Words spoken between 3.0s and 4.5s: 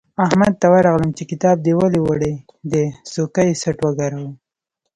سوکه یې څټ وګاراوو.